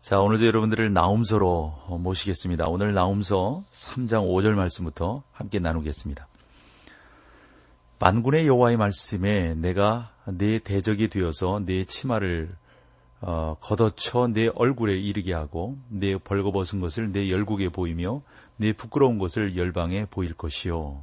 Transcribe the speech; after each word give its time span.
자, 0.00 0.20
오늘도 0.20 0.46
여러분들을 0.46 0.92
나움서로 0.92 1.74
모시겠습니다. 1.88 2.66
오늘 2.68 2.94
나움서 2.94 3.64
3장 3.72 4.28
5절 4.28 4.50
말씀부터 4.50 5.24
함께 5.32 5.58
나누겠습니다. 5.58 6.28
만군의 7.98 8.46
여호와의 8.46 8.76
말씀에 8.76 9.54
내가 9.54 10.12
내 10.24 10.60
대적이 10.60 11.08
되어서 11.08 11.60
내 11.66 11.82
치마를 11.84 12.54
어, 13.20 13.56
걷어쳐 13.60 14.28
내 14.28 14.48
얼굴에 14.54 14.96
이르게 14.96 15.34
하고 15.34 15.76
내 15.88 16.16
벌거벗은 16.16 16.78
것을 16.78 17.10
내 17.10 17.28
열국에 17.28 17.68
보이며 17.68 18.22
내 18.56 18.72
부끄러운 18.72 19.18
것을 19.18 19.56
열방에 19.56 20.06
보일 20.06 20.32
것이요. 20.32 21.02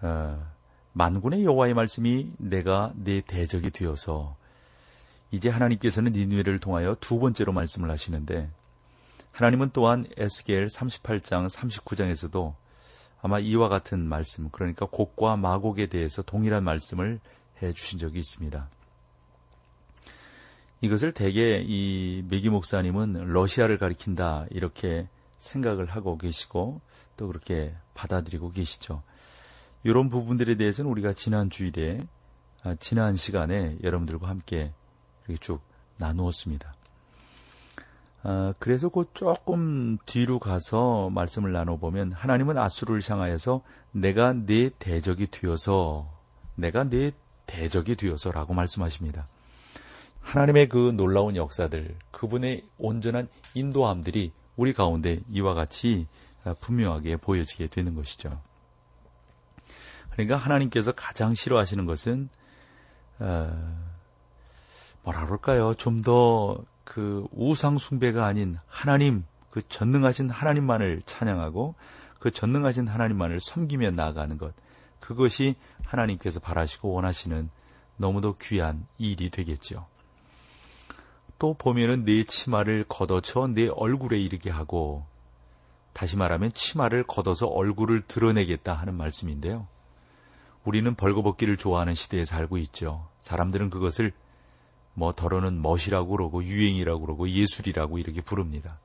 어, 0.00 0.46
만군의 0.94 1.44
여호와의 1.44 1.74
말씀이 1.74 2.32
내가 2.38 2.92
내 2.96 3.20
대적이 3.20 3.70
되어서 3.70 4.36
이제 5.36 5.50
하나님께서는 5.50 6.12
니누에를 6.12 6.60
통하여 6.60 6.96
두 6.98 7.18
번째로 7.18 7.52
말씀을 7.52 7.90
하시는데 7.90 8.50
하나님은 9.32 9.68
또한 9.74 10.06
에스겔 10.16 10.64
38장 10.64 11.50
39장에서도 11.50 12.54
아마 13.20 13.38
이와 13.38 13.68
같은 13.68 14.00
말씀 14.00 14.48
그러니까 14.48 14.86
곡과 14.86 15.36
마곡에 15.36 15.88
대해서 15.88 16.22
동일한 16.22 16.64
말씀을 16.64 17.20
해 17.60 17.74
주신 17.74 17.98
적이 17.98 18.20
있습니다. 18.20 18.70
이것을 20.80 21.12
대개 21.12 21.62
이 21.62 22.24
메기 22.30 22.48
목사님은 22.48 23.26
러시아를 23.26 23.76
가리킨다 23.76 24.46
이렇게 24.50 25.06
생각을 25.38 25.84
하고 25.84 26.16
계시고 26.16 26.80
또 27.18 27.26
그렇게 27.26 27.74
받아들이고 27.92 28.52
계시죠. 28.52 29.02
이런 29.84 30.08
부분들에 30.08 30.54
대해서는 30.54 30.90
우리가 30.90 31.12
지난 31.12 31.50
주일에 31.50 32.00
아, 32.62 32.74
지난 32.76 33.16
시간에 33.16 33.76
여러분들과 33.82 34.28
함께 34.28 34.72
이렇게 35.26 35.40
쭉 35.40 35.60
나누었습니다. 35.98 36.74
아, 38.22 38.54
그래서 38.58 38.88
그 38.88 39.04
조금 39.14 39.98
뒤로 40.06 40.38
가서 40.38 41.10
말씀을 41.10 41.52
나눠보면 41.52 42.12
하나님은 42.12 42.58
아수르를 42.58 43.00
향하여서 43.06 43.62
내가 43.92 44.32
네 44.32 44.70
대적이 44.78 45.28
되어서 45.30 46.10
내가 46.56 46.84
네 46.84 47.12
대적이 47.46 47.96
되어서라고 47.96 48.54
말씀하십니다. 48.54 49.28
하나님의 50.20 50.68
그 50.68 50.92
놀라운 50.96 51.36
역사들, 51.36 51.96
그분의 52.10 52.64
온전한 52.78 53.28
인도함들이 53.54 54.32
우리 54.56 54.72
가운데 54.72 55.20
이와 55.30 55.54
같이 55.54 56.08
분명하게 56.60 57.18
보여지게 57.18 57.68
되는 57.68 57.94
것이죠. 57.94 58.40
그러니까 60.10 60.36
하나님께서 60.36 60.92
가장 60.92 61.34
싫어하시는 61.34 61.84
것은 61.86 62.28
어, 63.18 63.95
뭐라 65.06 65.24
그럴까요? 65.24 65.74
좀 65.74 66.02
더 66.02 66.64
그 66.86 67.26
우상 67.32 67.76
숭배가 67.76 68.24
아닌 68.24 68.58
하나님, 68.68 69.26
그 69.50 69.60
전능하신 69.68 70.30
하나님만을 70.30 71.02
찬양하고 71.04 71.74
그 72.20 72.30
전능하신 72.30 72.86
하나님만을 72.86 73.40
섬기며 73.40 73.90
나아가는 73.90 74.38
것. 74.38 74.54
그것이 75.00 75.56
하나님께서 75.84 76.40
바라시고 76.40 76.92
원하시는 76.92 77.50
너무도 77.98 78.36
귀한 78.40 78.86
일이 78.98 79.28
되겠죠. 79.28 79.86
또 81.38 81.54
보면은 81.54 82.04
내 82.04 82.24
치마를 82.24 82.86
걷어쳐 82.88 83.48
내 83.48 83.68
얼굴에 83.68 84.18
이르게 84.18 84.48
하고 84.48 85.04
다시 85.92 86.16
말하면 86.16 86.52
치마를 86.52 87.02
걷어서 87.02 87.46
얼굴을 87.46 88.02
드러내겠다 88.06 88.72
하는 88.72 88.94
말씀인데요. 88.94 89.66
우리는 90.64 90.94
벌거벗기를 90.94 91.56
좋아하는 91.56 91.94
시대에 91.94 92.24
살고 92.24 92.58
있죠. 92.58 93.08
사람들은 93.20 93.70
그것을 93.70 94.12
뭐 94.96 95.12
더러는 95.12 95.60
멋이라고 95.60 96.08
그러고 96.08 96.42
유행이라고 96.42 97.00
그러고 97.02 97.28
예술이라고 97.28 97.98
이렇게 97.98 98.22
부릅니다. 98.22 98.78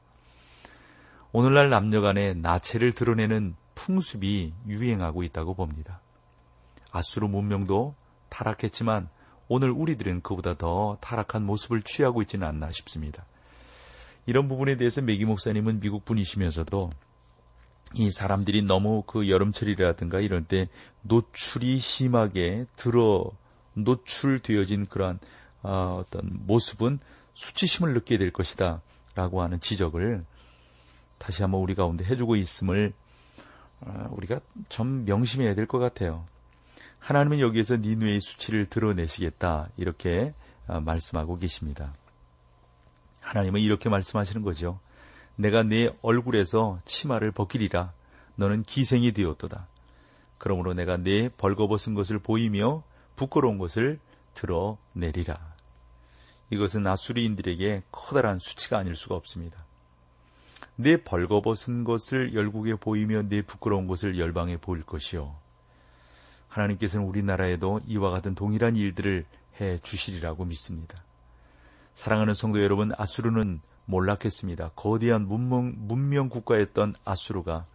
오늘날 1.31 1.69
남녀 1.69 2.01
간의 2.01 2.35
나체를 2.35 2.91
드러내는 2.91 3.55
풍습이 3.75 4.53
유행하고 4.67 5.23
있다고 5.23 5.53
봅니다. 5.53 6.01
아수르 6.91 7.27
문명도 7.27 7.95
타락했지만 8.27 9.07
오늘 9.47 9.71
우리들은 9.71 10.21
그보다 10.21 10.55
더 10.55 10.97
타락한 10.99 11.45
모습을 11.45 11.81
취하고 11.81 12.21
있지는 12.21 12.45
않나 12.45 12.71
싶습니다. 12.71 13.25
이런 14.25 14.49
부분에 14.49 14.75
대해서 14.75 15.01
메기 15.01 15.23
목사님은 15.23 15.79
미국 15.79 16.03
분이시면서도 16.03 16.89
이 17.95 18.11
사람들이 18.11 18.63
너무 18.63 19.03
그 19.07 19.29
여름철이라든가 19.29 20.19
이럴 20.19 20.43
때 20.43 20.67
노출이 21.03 21.79
심하게 21.79 22.65
들어 22.75 23.31
노출되어진 23.75 24.87
그러한 24.87 25.19
어, 25.63 26.01
어떤 26.01 26.29
모습은 26.45 26.99
수치심을 27.33 27.93
느끼게 27.93 28.17
될 28.17 28.31
것이다. 28.31 28.81
라고 29.15 29.41
하는 29.41 29.59
지적을 29.59 30.23
다시 31.17 31.41
한번 31.41 31.61
우리 31.61 31.75
가운데 31.75 32.05
해주고 32.05 32.35
있음을 32.37 32.93
어, 33.81 34.09
우리가 34.11 34.39
좀 34.69 35.05
명심해야 35.05 35.53
될 35.55 35.67
것 35.67 35.79
같아요. 35.79 36.25
하나님은 36.99 37.39
여기에서 37.39 37.77
니누의 37.77 38.21
수치를 38.21 38.67
드러내시겠다. 38.67 39.69
이렇게 39.77 40.33
어, 40.67 40.79
말씀하고 40.79 41.37
계십니다. 41.37 41.93
하나님은 43.19 43.61
이렇게 43.61 43.89
말씀하시는 43.89 44.41
거죠. 44.43 44.79
내가 45.35 45.63
네 45.63 45.89
얼굴에서 46.01 46.79
치마를 46.85 47.31
벗기리라. 47.31 47.91
너는 48.35 48.63
기생이 48.63 49.11
되었도다. 49.11 49.67
그러므로 50.37 50.73
내가 50.73 50.97
네 50.97 51.29
벌거벗은 51.29 51.93
것을 51.93 52.19
보이며 52.19 52.83
부끄러운 53.15 53.57
것을 53.57 53.99
드러내리라. 54.33 55.50
이것은 56.51 56.85
아수리인들에게 56.85 57.83
커다란 57.91 58.39
수치가 58.39 58.77
아닐 58.77 58.95
수가 58.95 59.15
없습니다. 59.15 59.65
내 60.75 60.97
벌거벗은 60.97 61.83
것을 61.83 62.33
열국에 62.33 62.75
보이며 62.75 63.23
내 63.23 63.41
부끄러운 63.41 63.87
것을 63.87 64.19
열방에 64.19 64.57
보일 64.57 64.83
것이요. 64.83 65.35
하나님께서는 66.49 67.07
우리나라에도 67.07 67.79
이와 67.87 68.11
같은 68.11 68.35
동일한 68.35 68.75
일들을 68.75 69.25
해 69.59 69.79
주시리라고 69.79 70.45
믿습니다. 70.45 71.01
사랑하는 71.93 72.33
성도 72.33 72.61
여러분, 72.61 72.91
아수르는 72.97 73.61
몰락했습니다. 73.85 74.71
거대한 74.75 75.27
문명, 75.27 75.73
문명 75.77 76.29
국가였던 76.29 76.95
아수르가 77.05 77.65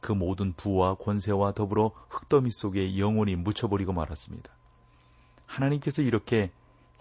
그 0.00 0.12
모든 0.12 0.52
부와 0.52 0.94
권세와 0.94 1.52
더불어 1.52 1.92
흙더미 2.08 2.50
속에 2.52 2.98
영원히 2.98 3.34
묻혀버리고 3.36 3.92
말았습니다. 3.92 4.52
하나님께서 5.46 6.02
이렇게 6.02 6.52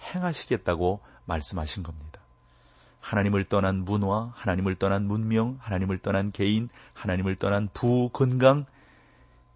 행하시겠다고 0.01 1.01
말씀하신 1.25 1.83
겁니다. 1.83 2.21
하나님을 2.99 3.45
떠난 3.45 3.83
문화, 3.83 4.31
하나님을 4.35 4.75
떠난 4.75 5.05
문명, 5.05 5.57
하나님을 5.59 5.97
떠난 5.99 6.31
개인, 6.31 6.69
하나님을 6.93 7.35
떠난 7.35 7.67
부, 7.73 8.09
건강, 8.13 8.65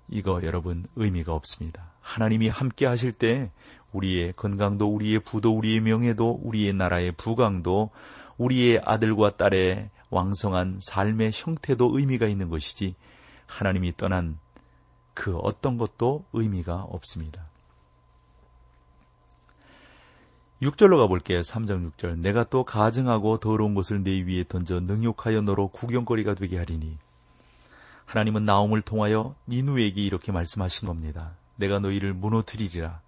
이거 0.10 0.42
여러분 0.44 0.86
의미가 0.96 1.34
없습니다. 1.34 1.92
하나님이 2.02 2.50
함께 2.50 2.86
하실 2.86 3.14
때 3.14 3.52
우리의 3.94 4.34
건강도, 4.36 4.94
우리의 4.94 5.20
부도, 5.20 5.56
우리의 5.56 5.80
명예도, 5.80 6.42
우리의 6.44 6.74
나라의 6.74 7.14
부강도, 7.14 7.92
우리의 8.38 8.82
아들과 8.84 9.38
딸의 9.38 9.90
왕성한 10.10 10.80
삶의 10.82 11.32
형태도 11.34 11.98
의미가 11.98 12.28
있는 12.28 12.50
것이지 12.50 12.96
하나님이 13.46 13.96
떠난 13.98 14.38
그 15.14 15.38
어떤 15.38 15.78
것도 15.78 16.26
의미가 16.34 16.76
없습니다. 16.84 17.47
6절로 20.62 20.98
가볼게요. 20.98 21.42
3장 21.42 21.92
6절. 21.92 22.18
내가 22.20 22.44
또 22.44 22.64
가증하고 22.64 23.38
더러운 23.38 23.76
것을 23.76 24.04
내 24.04 24.12
위에 24.22 24.44
던져 24.48 24.80
능욕하여 24.80 25.42
너로 25.42 25.68
구경거리가 25.68 26.34
되게 26.34 26.58
하리니. 26.58 26.98
하나님은 28.06 28.46
나옴을 28.46 28.82
통하여 28.82 29.36
니누에게 29.48 30.02
이렇게 30.02 30.32
말씀하신 30.32 30.88
겁니다. 30.88 31.36
내가 31.58 31.78
너희를 31.80 32.14
무너뜨리리라. 32.14 33.02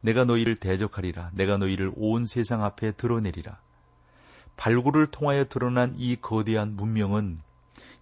내가 0.00 0.24
너희를 0.24 0.56
대적하리라. 0.56 1.32
내가 1.34 1.58
너희를 1.58 1.92
온 1.96 2.24
세상 2.24 2.64
앞에 2.64 2.92
드러내리라. 2.92 3.58
발굴을 4.56 5.08
통하여 5.08 5.44
드러난 5.44 5.94
이 5.98 6.16
거대한 6.16 6.74
문명은 6.76 7.40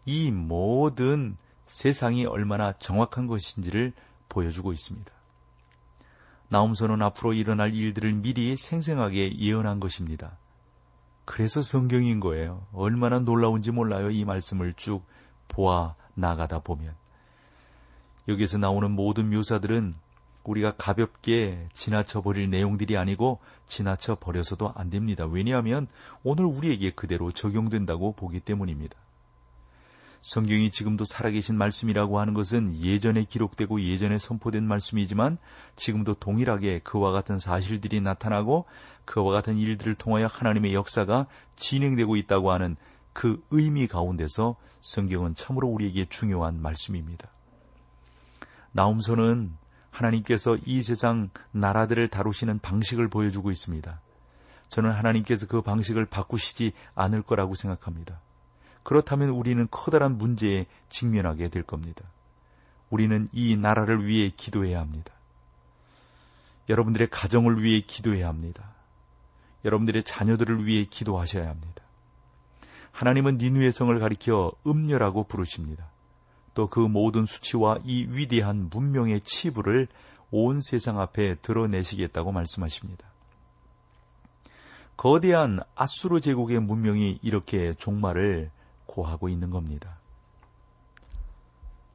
이 0.05 0.31
모든 0.31 1.37
세상이 1.67 2.27
얼마나 2.27 2.73
정확한 2.75 3.27
것인지를 3.27 3.93
보여주고 4.29 4.73
있습니다. 4.73 5.15
나움서는 6.48 7.02
앞으로 7.02 7.32
일어날 7.32 7.75
일들을 7.75 8.12
미리 8.14 8.56
생생하게 8.56 9.38
예언한 9.38 9.81
것입니다. 9.81 10.38
그래서 11.25 11.60
성경인 11.60 12.20
거예요. 12.20 12.66
얼마나 12.72 13.19
놀라운지 13.19 13.72
몰라요. 13.72 14.10
이 14.10 14.25
말씀을 14.25 14.75
쭉 14.75 15.02
보아 15.48 15.94
나가다 16.14 16.60
보면. 16.60 16.94
여기서 18.28 18.58
나오는 18.58 18.90
모든 18.90 19.31
묘사들은 19.31 19.94
우리가 20.44 20.75
가볍게 20.76 21.69
지나쳐 21.72 22.22
버릴 22.22 22.49
내용들이 22.50 22.96
아니고 22.96 23.40
지나쳐 23.66 24.16
버려서도 24.16 24.72
안 24.76 24.90
됩니다. 24.90 25.26
왜냐하면 25.26 25.88
오늘 26.22 26.44
우리에게 26.44 26.92
그대로 26.92 27.32
적용된다고 27.32 28.12
보기 28.12 28.40
때문입니다. 28.40 28.96
성경이 30.26 30.73
지금도 30.73 31.05
살아계신 31.05 31.56
말씀이라고 31.56 32.19
하는 32.19 32.34
것은 32.34 32.82
예전에 32.82 33.23
기록되고 33.23 33.81
예전에 33.81 34.19
선포된 34.19 34.67
말씀이지만 34.67 35.38
지금도 35.76 36.14
동일하게 36.14 36.81
그와 36.81 37.12
같은 37.12 37.38
사실들이 37.38 38.00
나타나고 38.00 38.64
그와 39.05 39.32
같은 39.32 39.56
일들을 39.56 39.94
통하여 39.94 40.26
하나님의 40.26 40.75
역사가 40.75 41.28
진행되고 41.55 42.17
있다고 42.17 42.50
하는 42.50 42.75
그 43.12 43.40
의미 43.52 43.87
가운데서 43.87 44.56
성경은 44.81 45.37
참으로 45.37 45.69
우리에게 45.69 46.06
중요한 46.06 46.61
말씀입니다. 46.61 47.28
나움서는 48.73 49.56
하나님께서 49.90 50.58
이 50.67 50.82
세상 50.82 51.31
나라들을 51.52 52.08
다루시는 52.08 52.58
방식을 52.58 53.06
보여주고 53.06 53.52
있습니다. 53.52 54.00
저는 54.70 54.90
하나님께서 54.90 55.46
그 55.46 55.62
방식을 55.62 56.06
바꾸시지 56.06 56.73
않을 56.96 57.23
거라고 57.23 57.55
생각합니다. 57.55 58.20
그렇다면 58.87 59.31
우리는 59.31 59.67
커다란 59.69 60.17
문제에 60.17 60.65
직면하게 60.91 61.49
될 61.49 61.65
겁니다. 61.65 62.05
우리는 62.88 63.29
이 63.33 63.56
나라를 63.56 64.06
위해 64.06 64.31
기도해야 64.37 64.79
합니다. 64.79 65.12
여러분들의 66.69 67.11
가정을 67.11 67.65
위해 67.65 67.81
기도해야 67.81 68.29
합니다. 68.29 68.62
여러분들의 69.65 70.05
자녀들을 70.05 70.67
위해 70.67 70.85
기도하셔야 70.88 71.49
합니다. 71.49 71.83
하나님은 72.93 73.38
니누의 73.38 73.73
성을 73.73 73.99
가리켜 73.99 74.53
음녀라고 74.65 75.25
부르십니다. 75.25 75.88
또 76.55 76.69
그 76.69 76.79
모든 76.79 77.27
수치와 77.27 77.81
이 77.83 78.06
위대한 78.09 78.69
문명의 78.71 79.21
치부를 79.23 79.88
온 80.31 80.61
세상 80.61 81.00
앞에 81.00 81.35
드러내시겠다고 81.43 82.31
말씀하십니다. 82.31 83.05
거대한 84.97 85.59
아수르 85.75 86.21
제국의 86.21 86.61
문명이 86.61 87.19
이렇게 87.21 87.75
종말을 87.75 88.53
고하고 88.87 89.29
있는 89.29 89.50
겁니다. 89.50 89.99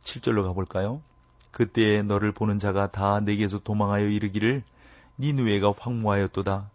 7절로 0.04 0.44
가볼까요? 0.44 1.02
그때 1.52 2.02
너를 2.02 2.32
보는 2.32 2.60
자가 2.60 2.92
다 2.92 3.20
내게서 3.20 3.60
도망하여 3.60 4.08
이르기를 4.08 4.64
니누에가 5.20 5.74
황무하였도다. 5.78 6.70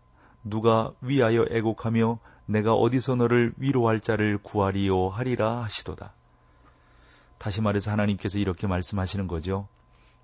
누가 0.45 0.93
위하여 1.01 1.45
애곡하며 1.51 2.19
내가 2.47 2.75
어디서 2.75 3.17
너를 3.17 3.53
위로할 3.57 4.01
자를 4.01 4.39
구하리요 4.39 5.09
하리라 5.09 5.63
하시도다. 5.63 6.13
다시 7.39 7.61
말해서 7.61 7.91
하나님께서 7.91 8.39
이렇게 8.39 8.67
말씀하시는 8.67 9.27
거죠. 9.27 9.67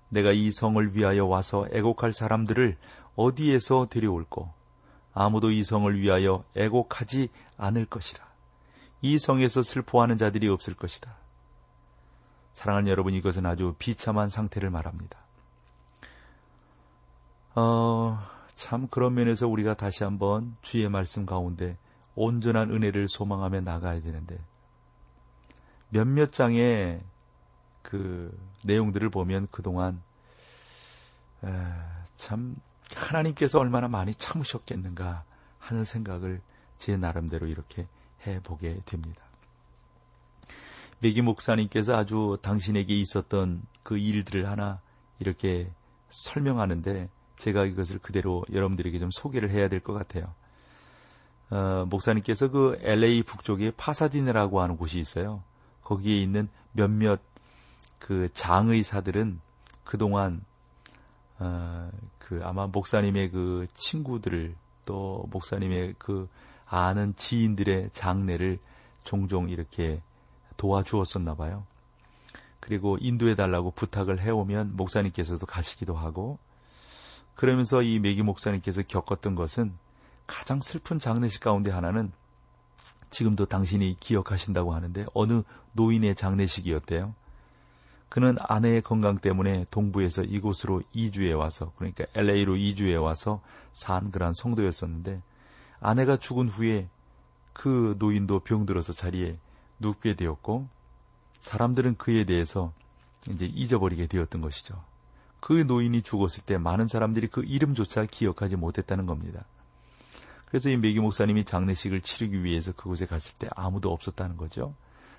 내가 0.09 0.31
이 0.31 0.51
성을 0.51 0.95
위하여 0.95 1.25
와서 1.25 1.67
애곡할 1.71 2.13
사람들을 2.13 2.77
어디에서 3.15 3.87
데려올고 3.89 4.51
아무도 5.13 5.51
이 5.51 5.63
성을 5.63 5.99
위하여 5.99 6.43
애곡하지 6.55 7.29
않을 7.57 7.85
것이라. 7.85 8.32
이 9.03 9.19
성에서 9.19 9.61
슬퍼하는 9.61 10.17
자들이 10.17 10.47
없을 10.47 10.73
것이다. 10.73 11.13
사랑하는 12.53 12.89
여러분, 12.89 13.13
이것은 13.13 13.45
아주 13.45 13.75
비참한 13.77 14.29
상태를 14.29 14.69
말합니다. 14.69 15.19
어, 17.55 18.17
참 18.55 18.87
그런 18.87 19.13
면에서 19.13 19.45
우리가 19.47 19.73
다시 19.73 20.05
한번 20.05 20.55
주의 20.61 20.87
말씀 20.87 21.25
가운데 21.25 21.77
온전한 22.15 22.71
은혜를 22.71 23.09
소망하며 23.09 23.61
나가야 23.61 24.01
되는데 24.01 24.39
몇몇 25.89 26.31
장의 26.31 27.01
그 27.81 28.35
내용들을 28.63 29.09
보면 29.09 29.49
그동안 29.51 30.01
에, 31.43 31.49
참 32.15 32.55
하나님께서 32.95 33.59
얼마나 33.59 33.89
많이 33.89 34.15
참으셨겠는가 34.15 35.25
하는 35.59 35.83
생각을 35.83 36.41
제 36.77 36.95
나름대로 36.95 37.47
이렇게 37.47 37.85
해보게 38.25 38.81
됩니다. 38.85 39.21
메기 40.99 41.21
목사님께서 41.21 41.95
아주 41.95 42.37
당신에게 42.41 42.93
있었던 42.93 43.63
그 43.83 43.97
일들을 43.97 44.49
하나 44.49 44.79
이렇게 45.19 45.69
설명하는데 46.09 47.09
제가 47.37 47.65
이것을 47.65 47.99
그대로 47.99 48.45
여러분들에게 48.51 48.99
좀 48.99 49.09
소개를 49.11 49.51
해야 49.51 49.67
될 49.67 49.81
것 49.81 49.93
같아요. 49.93 50.33
어, 51.49 51.85
목사님께서 51.89 52.47
그 52.49 52.77
LA 52.81 53.23
북쪽에 53.23 53.71
파사디네라고 53.75 54.61
하는 54.61 54.77
곳이 54.77 54.99
있어요. 54.99 55.43
거기에 55.83 56.21
있는 56.21 56.47
몇몇 56.71 57.19
그 57.99 58.27
장의사들은 58.33 59.39
그동안 59.83 60.43
어, 61.39 61.91
그 62.17 62.39
아마 62.43 62.67
목사님의 62.67 63.31
그 63.31 63.67
친구들을 63.73 64.55
또 64.85 65.27
목사님의 65.31 65.95
그 65.97 66.29
아는 66.73 67.13
지인들의 67.15 67.91
장례를 67.93 68.57
종종 69.03 69.47
이렇게 69.47 70.01
도와주었었나 70.57 71.35
봐요. 71.35 71.67
그리고 72.59 72.97
인도해 72.99 73.35
달라고 73.35 73.69
부탁을 73.71 74.19
해오면 74.19 74.75
목사님께서도 74.75 75.45
가시기도 75.45 75.93
하고 75.93 76.39
그러면서 77.35 77.83
이 77.83 77.99
메기 77.99 78.23
목사님께서 78.23 78.81
겪었던 78.83 79.35
것은 79.35 79.73
가장 80.25 80.61
슬픈 80.61 80.97
장례식 80.97 81.41
가운데 81.41 81.69
하나는 81.69 82.11
지금도 83.11 83.45
당신이 83.45 83.97
기억하신다고 83.99 84.73
하는데 84.73 85.05
어느 85.13 85.43
노인의 85.73 86.15
장례식이었대요. 86.15 87.13
그는 88.09 88.35
아내의 88.39 88.81
건강 88.81 89.19
때문에 89.19 89.65
동부에서 89.69 90.23
이곳으로 90.23 90.81
이주해 90.91 91.33
와서 91.33 91.71
그러니까 91.75 92.05
LA로 92.15 92.55
이주해 92.55 92.95
와서 92.95 93.41
산 93.73 94.09
그런 94.09 94.33
성도였었는데 94.33 95.21
아내가 95.83 96.15
죽은 96.17 96.47
후에 96.47 96.87
그 97.51 97.95
노인도 97.99 98.39
병들어서 98.39 98.93
자리에 98.93 99.37
눕게 99.79 100.15
되었고 100.15 100.67
사람들은 101.41 101.97
그에 101.97 102.23
대해서 102.23 102.71
이제 103.29 103.45
잊어버리게 103.45 104.07
되었던 104.07 104.41
것이죠. 104.41 104.81
그 105.41 105.53
노인이 105.53 106.01
죽었을 106.01 106.45
때 106.45 106.57
많은 106.57 106.87
사람들이 106.87 107.27
그 107.27 107.43
이름조차 107.43 108.05
기억하지 108.05 108.55
못했다는 108.55 109.05
겁니다. 109.05 109.45
그래서 110.45 110.69
이 110.69 110.77
메기 110.77 111.01
목사님이 111.01 111.43
장례식을 111.43 112.01
치르기 112.01 112.45
위해서 112.45 112.71
그곳에 112.71 113.05
갔을 113.05 113.35
때 113.37 113.49
아무도 113.53 113.91
없었다는 113.91 114.37
거죠. 114.37 114.73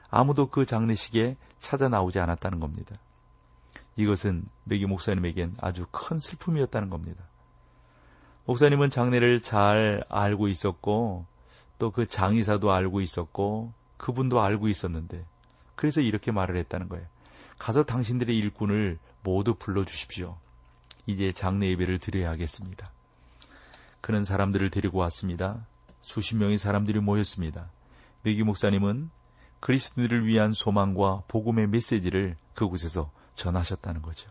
아무도 0.09 0.49
그 0.49 0.65
장례식에 0.65 1.37
찾아 1.61 1.89
나오지 1.89 2.21
않았다는 2.21 2.59
겁니다. 2.59 2.97
이것은 3.97 4.47
메기 4.65 4.87
목사님에겐 4.87 5.57
아주 5.61 5.87
큰 5.91 6.19
슬픔이었다는 6.19 6.89
겁니다. 6.89 7.25
목사님은 8.47 8.91
장례를 8.91 9.41
잘 9.43 10.05
알고 10.09 10.49
있었고 10.49 11.27
또 11.79 11.91
그 11.91 12.07
장의사도 12.07 12.73
알고 12.73 13.01
있었고 13.01 13.73
그분도 13.97 14.41
알고 14.41 14.69
있었는데 14.69 15.25
그래서 15.75 16.01
이렇게 16.01 16.31
말을 16.31 16.57
했다는 16.57 16.89
거예요. 16.89 17.07
가서 17.59 17.85
당신들의 17.85 18.37
일꾼을 18.37 18.99
모두 19.23 19.55
불러 19.55 19.85
주십시오. 19.85 20.39
이제 21.07 21.33
장례 21.33 21.69
예배를 21.71 21.99
드려야 21.99 22.31
하겠습니다. 22.31 22.91
그는 24.01 24.25
사람들을 24.25 24.71
데리고 24.71 24.99
왔습니다. 24.99 25.67
수십 26.01 26.37
명의 26.37 26.59
사람들이 26.59 27.01
모였습니다. 27.01 27.71
메기 28.23 28.43
목사님은 28.43 29.11
그리스도인들을 29.61 30.27
위한 30.27 30.53
소망과 30.53 31.23
복음의 31.29 31.69
메시지를 31.69 32.37
그곳에서 32.55 33.11
전하셨다는 33.35 34.03
거죠. 34.03 34.31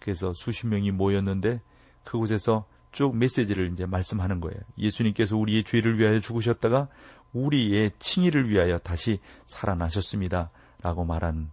그래서 0.00 0.32
수십 0.32 0.66
명이 0.66 0.90
모였는데 0.90 1.60
그곳에서 2.04 2.66
쭉 2.92 3.16
메시지를 3.16 3.72
이제 3.72 3.86
말씀하는 3.86 4.40
거예요. 4.40 4.58
예수님께서 4.78 5.36
우리의 5.36 5.64
죄를 5.64 5.98
위하여 5.98 6.18
죽으셨다가 6.18 6.88
우리의 7.32 7.92
칭의를 7.98 8.50
위하여 8.50 8.78
다시 8.78 9.20
살아나셨습니다. 9.46 10.50
라고 10.82 11.04
말한 11.04 11.50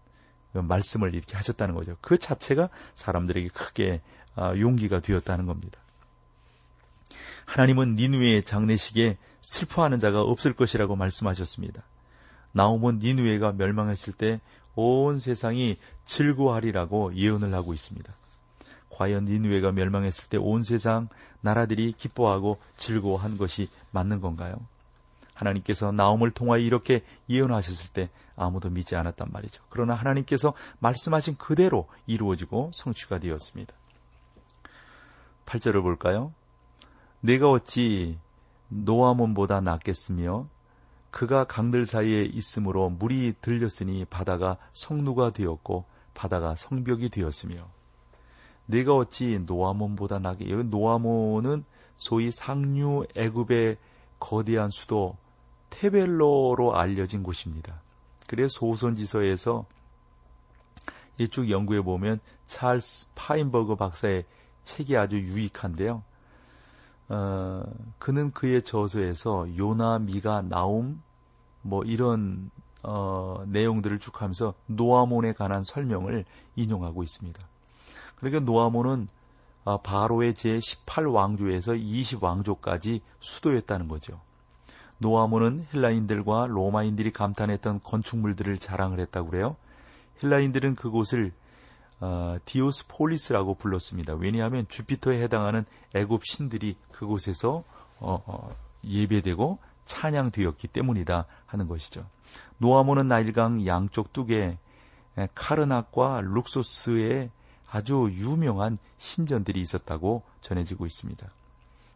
그 0.54 0.60
말씀을 0.60 1.14
이렇게 1.14 1.36
하셨다는 1.36 1.76
거죠. 1.76 1.98
그 2.02 2.18
자체가 2.18 2.70
사람들에게 2.96 3.50
크게 3.50 4.02
아, 4.36 4.56
용기가 4.58 5.00
되었다는 5.00 5.46
겁니다. 5.46 5.80
하나님은 7.46 7.96
니누의 7.96 8.44
장례식에 8.44 9.18
슬퍼하는 9.42 10.00
자가 10.00 10.22
없을 10.22 10.54
것이라고 10.54 10.96
말씀하셨습니다. 10.96 11.84
나오면 12.54 13.00
니누에가 13.00 13.54
멸망했을 13.54 14.14
때 14.14 14.40
온 14.78 15.18
세상이 15.18 15.78
즐거워하리라고 16.06 17.16
예언을 17.16 17.54
하고 17.54 17.74
있습니다. 17.74 18.14
과연 18.98 19.26
니누에가 19.26 19.72
멸망했을 19.72 20.28
때 20.28 20.38
온 20.38 20.64
세상 20.64 21.08
나라들이 21.42 21.94
기뻐하고 21.94 22.58
즐거워한 22.78 23.38
것이 23.38 23.70
맞는 23.92 24.22
건가요? 24.22 24.56
하나님께서 25.36 25.92
나옴을 25.92 26.32
통하여 26.32 26.60
이렇게 26.60 27.04
예언하셨을 27.30 27.92
때 27.94 28.10
아무도 28.36 28.72
믿지 28.72 28.96
않았단 28.96 29.28
말이죠. 29.32 29.64
그러나 29.70 29.94
하나님께서 29.94 30.54
말씀하신 30.80 31.38
그대로 31.38 31.88
이루어지고 32.08 32.72
성취가 32.74 33.20
되었습니다. 33.20 33.72
8절을 35.46 35.84
볼까요? 35.84 36.34
내가 37.22 37.50
어찌 37.50 38.18
노아몬보다 38.70 39.62
낫겠으며 39.62 40.48
그가 41.12 41.44
강들 41.44 41.86
사이에 41.86 42.24
있으므로 42.24 42.90
물이 42.90 43.36
들렸으니 43.42 44.06
바다가 44.06 44.58
성루가 44.74 45.32
되었고 45.32 45.86
바다가 46.16 46.56
성벽이 46.56 47.10
되었으며 47.10 47.77
내가 48.68 48.96
어찌 48.96 49.40
노아몬보다 49.46 50.20
나게 50.20 50.50
여기 50.50 50.64
노아몬은 50.66 51.66
소위 51.98 52.32
상류 52.32 53.08
애굽의 53.16 53.78
거대한 54.20 54.70
수도 54.70 55.18
테벨로로 55.70 56.76
알려진 56.76 57.24
곳입니다. 57.24 57.82
그래서 58.28 58.60
소선지서에서 58.60 59.66
이쪽 61.20 61.50
연구해 61.50 61.82
보면 61.82 62.20
찰스 62.46 63.10
파인버그 63.16 63.76
박사의 63.76 64.26
책이 64.64 64.96
아주 64.96 65.18
유익한데요. 65.18 66.04
어, 67.10 67.64
그는 68.00 68.32
그의 68.32 68.64
저서에서 68.64 69.48
요나, 69.58 70.00
미가, 70.00 70.44
나움 70.44 71.02
뭐 71.62 71.84
이런 71.84 72.52
어, 72.84 73.44
내용들을 73.48 74.00
쭉 74.00 74.22
하면서 74.22 74.54
노아몬에 74.68 75.34
관한 75.34 75.64
설명을 75.64 76.26
인용하고 76.56 77.04
있습니다. 77.04 77.48
그러니까 78.18 78.40
노아몬은 78.42 79.08
아, 79.66 79.78
바로의 79.78 80.34
제 80.34 80.60
18왕조에서 80.60 81.78
20왕조까지 81.78 83.02
수도였다는 83.20 83.88
거죠. 83.90 84.22
노아몬은 85.00 85.68
헬라인들과 85.74 86.48
로마인들이 86.48 87.12
감탄했던 87.12 87.82
건축물들을 87.84 88.58
자랑을 88.60 89.00
했다고 89.02 89.30
그래요. 89.30 89.56
헬라인들은 90.24 90.76
그곳을 90.76 91.34
어, 92.00 92.38
디오스폴리스라고 92.46 93.56
불렀습니다. 93.56 94.14
왜냐하면 94.14 94.66
주피터에 94.70 95.22
해당하는 95.22 95.66
애굽 95.96 96.26
신들이 96.26 96.78
그곳에서 96.92 97.64
어, 98.00 98.24
어, 98.26 98.56
예배되고 98.84 99.58
찬양되었기 99.86 100.68
때문이다 100.68 101.26
하는 101.46 101.68
것이죠. 101.68 102.06
노아몬은 102.60 103.08
나일강 103.08 103.66
양쪽 103.66 104.14
뚝에 104.14 104.58
카르낙과 105.34 106.22
룩소르의 106.22 107.32
아주 107.70 108.10
유명한 108.14 108.78
신전들이 108.98 109.60
있었다고 109.62 110.24
전해지고 110.42 110.86
있습니다. 110.86 111.28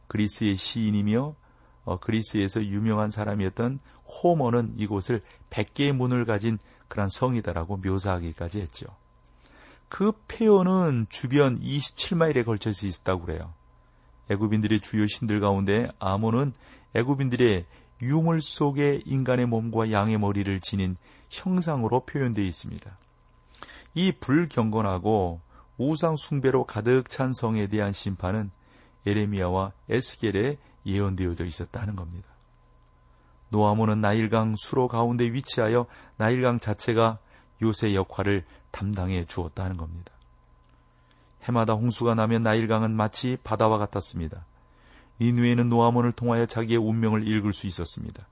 그리스의 0.07 0.55
시인이며 0.55 1.35
어, 1.83 1.99
그리스에서 1.99 2.63
유명한 2.63 3.09
사람이었던 3.09 3.79
호머는 4.05 4.75
이곳을 4.77 5.21
100개의 5.49 5.93
문을 5.93 6.25
가진 6.25 6.59
그런 6.87 7.07
성이다라고 7.07 7.77
묘사하기까지 7.77 8.59
했죠. 8.59 8.87
그 9.87 10.11
폐허는 10.27 11.07
주변 11.09 11.59
27마일에 11.59 12.45
걸쳐서 12.45 12.87
있었다고 12.87 13.25
그래요. 13.25 13.53
애굽인들의 14.29 14.79
주요 14.81 15.05
신들 15.05 15.39
가운데 15.39 15.87
아몬은 15.99 16.53
애굽인들의 16.93 17.65
유물 18.01 18.41
속에 18.41 19.01
인간의 19.05 19.45
몸과 19.45 19.91
양의 19.91 20.17
머리를 20.17 20.59
지닌 20.61 20.95
형상으로 21.29 22.05
표현되어 22.05 22.45
있습니다. 22.45 22.97
이 23.93 24.11
불경건하고 24.13 25.41
우상 25.89 26.15
숭배로 26.15 26.65
가득 26.65 27.09
찬 27.09 27.33
성에 27.33 27.65
대한 27.67 27.91
심판은 27.91 28.51
에레미야와 29.07 29.71
에스겔에 29.89 30.57
예언되어져 30.85 31.45
있었다는 31.45 31.95
겁니다. 31.95 32.27
노아몬은 33.49 33.99
나일강 33.99 34.55
수로 34.57 34.87
가운데 34.87 35.25
위치하여 35.25 35.87
나일강 36.17 36.59
자체가 36.59 37.17
요새 37.63 37.95
역할을 37.95 38.45
담당해 38.69 39.25
주었다는 39.25 39.77
겁니다. 39.77 40.13
해마다 41.43 41.73
홍수가 41.73 42.13
나면 42.13 42.43
나일강은 42.43 42.95
마치 42.95 43.37
바다와 43.43 43.79
같았습니다. 43.79 44.45
니누에는 45.19 45.67
노아몬을 45.67 46.11
통하여 46.11 46.45
자기의 46.45 46.77
운명을 46.77 47.27
읽을 47.27 47.53
수 47.53 47.65
있었습니다. 47.65 48.27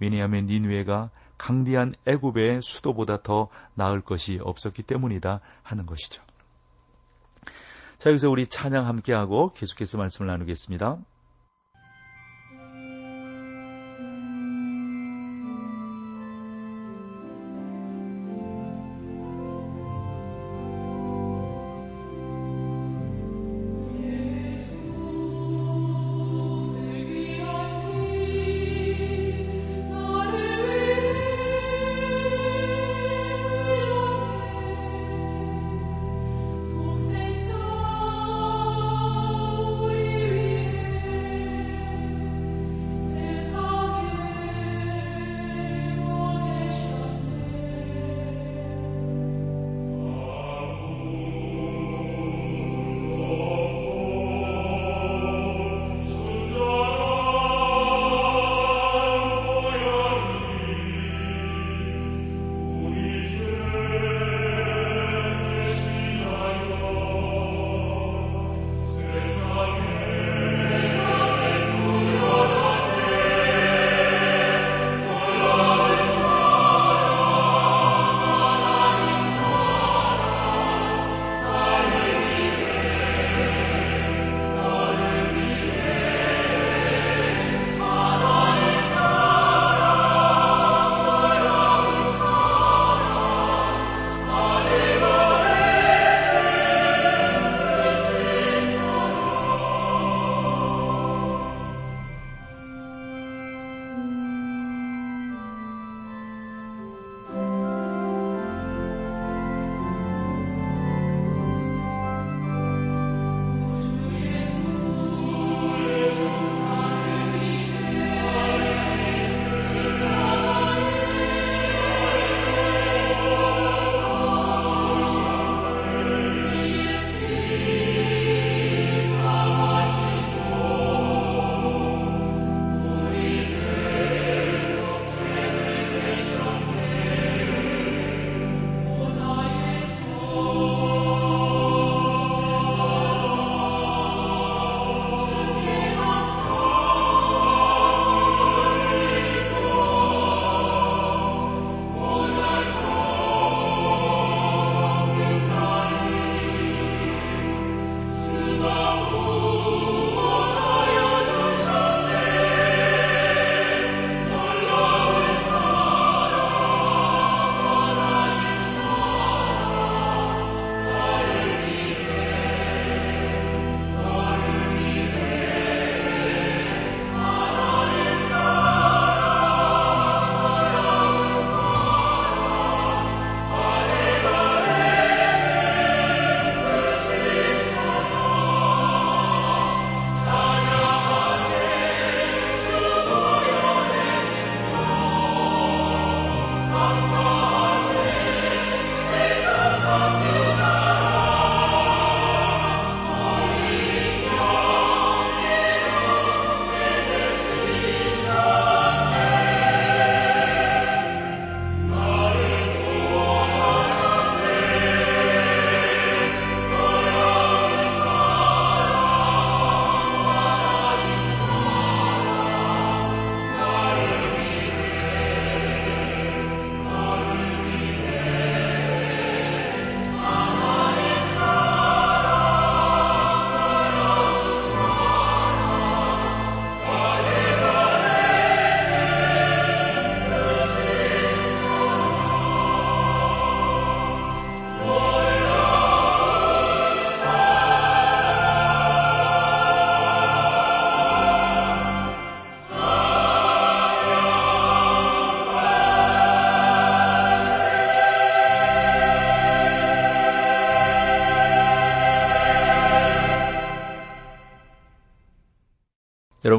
왜냐하면 0.00 0.46
니누에가 0.46 1.10
강대한 1.38 1.94
애굽의 2.06 2.62
수도보다 2.62 3.22
더 3.22 3.48
나을 3.74 4.00
것이 4.00 4.40
없었기 4.42 4.82
때문이다 4.82 5.40
하는 5.62 5.86
것이죠. 5.86 6.22
자, 8.00 8.08
여기서 8.08 8.30
우리 8.30 8.46
찬양 8.46 8.86
함께하고 8.86 9.52
계속해서 9.52 9.98
말씀을 9.98 10.26
나누겠습니다. 10.28 10.96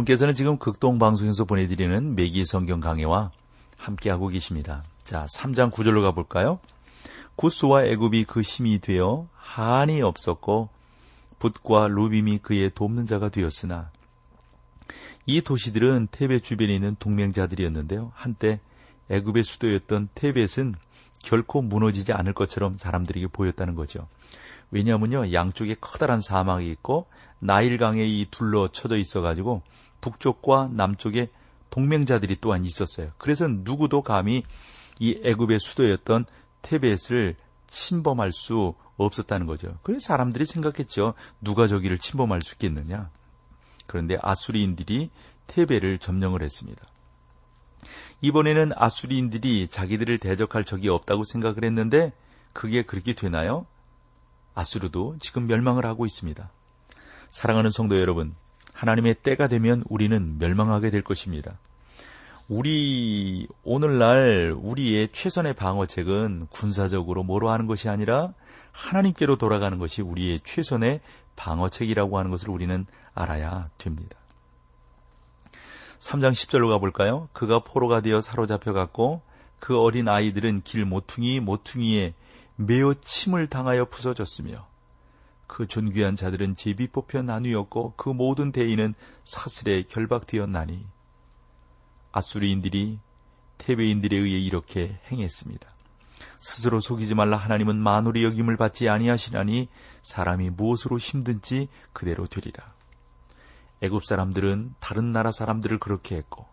여러분께서는 0.02 0.34
지금 0.34 0.58
극동 0.58 1.00
방송에서 1.00 1.46
보내드리는 1.46 2.16
매기 2.16 2.46
성경 2.46 2.80
강해와 2.80 3.32
함께하고 3.78 4.28
계십니다. 4.28 4.84
자, 5.04 5.26
3장 5.36 5.72
9절로 5.72 6.02
가볼까요? 6.02 6.60
구스와 7.36 7.86
애굽이 7.86 8.26
그 8.26 8.42
힘이 8.42 8.80
되어 8.80 9.28
한이 9.36 10.02
없었고 10.02 10.70
붓과 11.40 11.88
루빔이 11.88 12.40
그의 12.42 12.72
돕는 12.74 13.06
자가 13.06 13.30
되었으나 13.30 13.92
이 15.26 15.42
도시들은 15.42 16.10
테벳 16.12 16.44
주변에 16.44 16.74
있는 16.74 16.96
동맹자들이었는데요. 17.00 18.12
한때 18.14 18.60
애굽의 19.10 19.44
수도였던 19.44 20.10
테벳은 20.16 20.76
결코 21.24 21.62
무너지지 21.62 22.14
않을 22.14 22.34
것처럼 22.34 22.78
사람들에게 22.78 23.28
보였다는 23.28 23.76
거죠. 23.76 24.08
왜냐하면요, 24.72 25.34
양쪽에 25.34 25.76
커다란 25.80 26.22
사막이 26.22 26.70
있고 26.72 27.08
나일강에 27.40 28.04
이 28.04 28.28
둘러 28.32 28.70
쳐져 28.70 28.96
있어가지고 28.96 29.62
북쪽과 30.02 30.70
남쪽에 30.74 31.30
동맹자들이 31.70 32.38
또한 32.42 32.66
있었어요. 32.66 33.12
그래서 33.18 33.48
누구도 33.48 34.02
감히 34.02 34.44
이 35.00 35.20
애굽의 35.24 35.60
수도였던 35.60 36.26
테벳을 36.62 37.36
침범할 37.68 38.32
수 38.32 38.74
없었다는 38.98 39.48
거죠. 39.48 39.78
그래서 39.84 40.06
사람들이 40.06 40.46
생각했죠. 40.46 41.14
누가 41.40 41.68
저기를 41.68 41.98
침범할 41.98 42.42
수 42.42 42.56
있겠느냐. 42.56 43.10
그런데 43.88 44.18
아수리인들이 44.22 45.10
테베를 45.48 45.98
점령을 46.00 46.44
했습니다. 46.44 46.86
이번에는 48.22 48.74
아수리인들이 48.76 49.68
자기들을 49.68 50.20
대적할 50.20 50.64
적이 50.64 50.90
없다고 50.90 51.24
생각을 51.24 51.64
했는데 51.64 52.14
그게 52.54 52.84
그렇게 52.84 53.14
되나요? 53.14 53.66
아수르도 54.54 55.16
지금 55.20 55.48
멸망을 55.48 55.86
하고 55.86 56.06
있습니다. 56.06 56.52
사랑하는 57.32 57.72
성도 57.72 58.00
여러분, 58.00 58.36
하나님의 58.74 59.16
때가 59.16 59.48
되면 59.48 59.84
우리는 59.90 60.38
멸망하게 60.40 60.90
될 60.90 61.02
것입니다. 61.02 61.58
우리 62.48 63.48
오늘날 63.64 64.54
우리의 64.58 65.10
최선의 65.14 65.54
방어책은 65.54 66.48
군사적으로 66.50 67.24
뭐로 67.24 67.50
하는 67.50 67.66
것이 67.66 67.88
아니라 67.88 68.34
하나님께로 68.74 69.38
돌아가는 69.38 69.78
것이 69.78 70.02
우리의 70.02 70.42
최선의 70.44 71.02
방어책이라고 71.36 72.18
하는 72.18 72.30
것을 72.32 72.50
우리는 72.50 72.86
알아야 73.14 73.70
됩니다. 73.78 74.18
3장 76.00 76.32
10절로 76.32 76.70
가볼까요? 76.74 77.30
그가 77.32 77.60
포로가 77.60 78.02
되어 78.02 78.20
사로잡혀 78.20 78.74
갔고 78.74 79.22
그 79.60 79.80
어린 79.80 80.10
아이들은 80.10 80.64
길 80.64 80.84
모퉁이 80.84 81.40
모퉁이에 81.40 82.16
매우 82.56 82.96
침을 82.96 83.48
당하여 83.48 83.86
부서졌으며 83.86 84.71
그 85.52 85.68
존귀한 85.68 86.16
자들은 86.16 86.56
제비 86.56 86.88
뽑혀 86.88 87.24
나누었고 87.24 87.96
그 87.98 88.08
모든 88.08 88.54
대인은 88.54 88.94
사슬에 89.26 89.84
결박되었나니 89.84 90.88
아수리인들이 92.14 93.00
테베인들에 93.58 94.16
의해 94.16 94.40
이렇게 94.40 95.02
행했습니다. 95.12 95.68
스스로 96.40 96.80
속이지 96.80 97.16
말라 97.16 97.36
하나님은 97.36 97.76
만홀의 97.76 98.24
여김을 98.24 98.56
받지 98.56 98.88
아니하시나니 98.88 99.68
사람이 100.04 100.52
무엇으로 100.52 100.98
힘든지 100.98 101.68
그대로 101.92 102.28
되리라. 102.28 102.74
애굽 103.82 104.06
사람들은 104.06 104.76
다른 104.80 105.12
나라 105.12 105.32
사람들을 105.32 105.80
그렇게 105.80 106.16
했고 106.16 106.46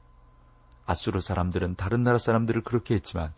아수르 0.86 1.20
사람들은 1.20 1.76
다른 1.76 2.02
나라 2.02 2.18
사람들을 2.18 2.62
그렇게 2.62 2.96
했지만 2.96 3.32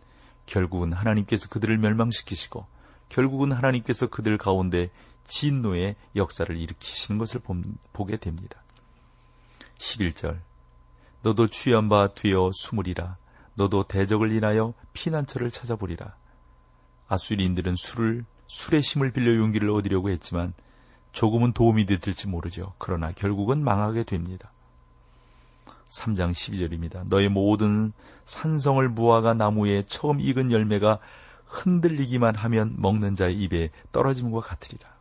결국은 0.46 0.94
하나님께서 0.94 1.50
그들을 1.50 1.76
멸망시키시고 1.76 2.66
결국은 3.10 3.52
하나님께서 3.52 4.06
그들 4.06 4.38
가운데 4.38 4.88
진노의 5.30 5.94
역사를 6.16 6.54
일으키시는 6.54 7.18
것을 7.18 7.40
보게 7.92 8.16
됩니다. 8.16 8.62
11절 9.78 10.40
너도 11.22 11.46
취한 11.46 11.88
바 11.88 12.08
되어 12.08 12.50
숨으리라 12.52 13.16
너도 13.54 13.84
대적을 13.84 14.32
인하여 14.32 14.74
피난처를 14.92 15.50
찾아보리라 15.50 16.14
아수리인들은 17.08 17.76
술을 17.76 18.24
술의 18.48 18.80
힘을 18.80 19.12
빌려 19.12 19.36
용기를 19.36 19.70
얻으려고 19.70 20.10
했지만 20.10 20.52
조금은 21.12 21.52
도움이 21.52 21.86
됐을지 21.86 22.28
모르죠. 22.28 22.74
그러나 22.78 23.12
결국은 23.12 23.62
망하게 23.62 24.02
됩니다. 24.02 24.50
3장 25.88 26.32
12절입니다. 26.32 27.08
너의 27.08 27.28
모든 27.28 27.92
산성을 28.24 28.88
무화과 28.88 29.34
나무에 29.34 29.84
처음 29.86 30.20
익은 30.20 30.52
열매가 30.52 30.98
흔들리기만 31.46 32.36
하면 32.36 32.74
먹는 32.78 33.16
자의 33.16 33.40
입에 33.40 33.70
떨어짐과 33.90 34.40
같으리라. 34.40 34.99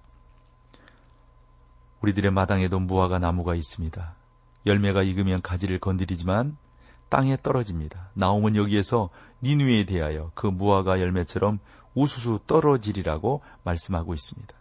우리들의 2.02 2.32
마당에도 2.32 2.80
무화과 2.80 3.20
나무가 3.20 3.56
있습니다. 3.56 4.14
열매가 4.66 5.04
익으면 5.04 5.42
가지를 5.42 5.80
건드리지만 5.80 6.58
땅에 7.10 7.38
떨어집니다. 7.42 8.10
나오면 8.14 8.56
여기에서 8.56 9.10
니누에 9.42 9.86
대하여 9.86 10.32
그 10.36 10.48
무화과 10.48 11.00
열매처럼 11.00 11.60
우수수 11.96 12.40
떨어지리라고 12.46 13.42
말씀하고 13.64 14.14
있습니다. 14.14 14.56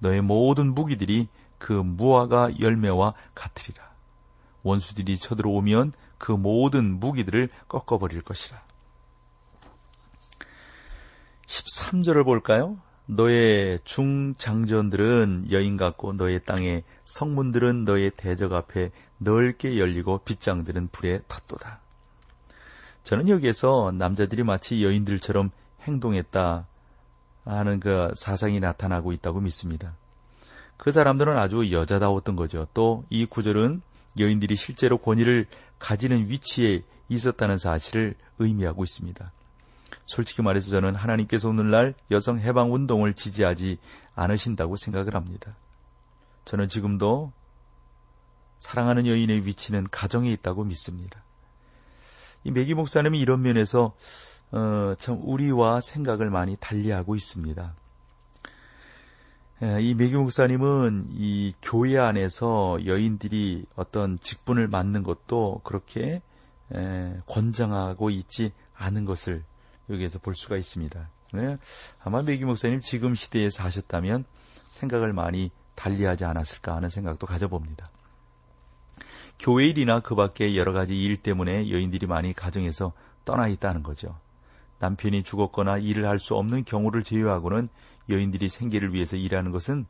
너의 0.00 0.20
모든 0.20 0.74
무기들이 0.74 1.28
그 1.58 1.72
무화과 1.72 2.60
열매와 2.60 3.14
같으리라. 3.34 3.94
원수들이 4.62 5.16
쳐들어오면 5.18 5.92
그 6.18 6.32
모든 6.32 6.98
무기들을 6.98 7.50
꺾어버릴 7.68 8.22
것이라. 8.22 8.60
13절을 11.46 12.24
볼까요? 12.24 12.78
너의 13.06 13.78
중장전들은 13.84 15.48
여인 15.52 15.76
같고 15.76 16.14
너의 16.14 16.42
땅의 16.44 16.84
성문들은 17.04 17.84
너의 17.84 18.12
대적 18.16 18.52
앞에 18.52 18.90
넓게 19.18 19.78
열리고 19.78 20.18
빗장들은 20.24 20.88
불에 20.88 21.20
탔도다. 21.28 21.80
저는 23.02 23.28
여기에서 23.28 23.92
남자들이 23.94 24.42
마치 24.42 24.82
여인들처럼 24.82 25.50
행동했다 25.82 26.66
하는 27.44 27.80
그 27.80 28.10
사상이 28.14 28.60
나타나고 28.60 29.12
있다고 29.12 29.40
믿습니다. 29.40 29.94
그 30.78 30.90
사람들은 30.90 31.36
아주 31.38 31.70
여자다웠던 31.70 32.36
거죠. 32.36 32.66
또 32.72 33.04
이 33.10 33.26
구절은 33.26 33.82
여인들이 34.18 34.56
실제로 34.56 34.96
권위를 34.98 35.46
가지는 35.78 36.28
위치에 36.30 36.82
있었다는 37.08 37.58
사실을 37.58 38.14
의미하고 38.38 38.84
있습니다. 38.84 39.30
솔직히 40.06 40.42
말해서 40.42 40.70
저는 40.70 40.94
하나님께서 40.94 41.48
오늘날 41.48 41.94
여성 42.10 42.38
해방 42.38 42.72
운동을 42.72 43.14
지지하지 43.14 43.78
않으신다고 44.14 44.76
생각을 44.76 45.14
합니다. 45.14 45.56
저는 46.44 46.68
지금도 46.68 47.32
사랑하는 48.58 49.06
여인의 49.06 49.46
위치는 49.46 49.84
가정에 49.90 50.30
있다고 50.32 50.64
믿습니다. 50.64 51.22
이 52.44 52.50
메기 52.50 52.74
목사님이 52.74 53.18
이런 53.18 53.42
면에서 53.42 53.94
어, 54.52 54.94
참 54.98 55.18
우리와 55.22 55.80
생각을 55.80 56.30
많이 56.30 56.56
달리하고 56.56 57.14
있습니다. 57.14 57.74
이 59.80 59.94
메기 59.94 60.14
목사님은 60.14 61.08
이 61.12 61.54
교회 61.62 61.96
안에서 61.96 62.84
여인들이 62.84 63.64
어떤 63.76 64.18
직분을 64.18 64.68
맡는 64.68 65.02
것도 65.02 65.62
그렇게 65.64 66.20
권장하고 67.26 68.10
있지 68.10 68.52
않은 68.74 69.06
것을 69.06 69.44
여기에서 69.90 70.18
볼 70.18 70.34
수가 70.34 70.56
있습니다. 70.56 71.08
네, 71.34 71.56
아마 72.02 72.22
메기 72.22 72.44
목사님 72.44 72.80
지금 72.80 73.14
시대에 73.14 73.50
사셨다면 73.50 74.24
생각을 74.68 75.12
많이 75.12 75.50
달리하지 75.74 76.24
않았을까 76.24 76.76
하는 76.76 76.88
생각도 76.88 77.26
가져봅니다. 77.26 77.90
교회 79.38 79.66
일이나 79.66 80.00
그 80.00 80.14
밖에 80.14 80.56
여러 80.56 80.72
가지 80.72 80.94
일 80.94 81.16
때문에 81.16 81.70
여인들이 81.70 82.06
많이 82.06 82.32
가정에서 82.32 82.92
떠나 83.24 83.48
있다는 83.48 83.82
거죠. 83.82 84.16
남편이 84.78 85.22
죽었거나 85.22 85.78
일을 85.78 86.06
할 86.06 86.18
수 86.18 86.34
없는 86.36 86.64
경우를 86.64 87.04
제외하고는 87.04 87.68
여인들이 88.08 88.48
생계를 88.48 88.92
위해서 88.92 89.16
일하는 89.16 89.50
것은 89.50 89.86